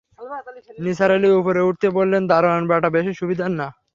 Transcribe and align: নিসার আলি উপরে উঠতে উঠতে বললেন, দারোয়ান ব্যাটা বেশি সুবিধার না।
নিসার 0.83 1.11
আলি 1.15 1.29
উপরে 1.41 1.61
উঠতে 1.61 1.87
উঠতে 1.87 1.97
বললেন, 1.97 2.21
দারোয়ান 2.31 2.63
ব্যাটা 2.69 2.89
বেশি 2.95 3.11
সুবিধার 3.19 3.51
না। 3.51 3.67